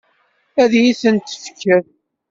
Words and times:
Ad 0.61 0.71
iyi-ten-tefk? 0.79 1.61